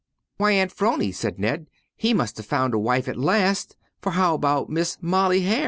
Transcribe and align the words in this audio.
"Why, 0.37 0.53
Aunt 0.53 0.71
'Phrony," 0.71 1.11
said 1.11 1.37
Ned, 1.37 1.69
"he 1.95 2.11
must 2.11 2.37
have 2.37 2.47
found 2.47 2.73
a 2.73 2.79
wife 2.79 3.07
at 3.07 3.17
last, 3.17 3.77
for 4.01 4.13
how 4.13 4.33
about 4.33 4.67
Mis' 4.67 4.97
Molly 4.99 5.41
Hyar'?" 5.45 5.59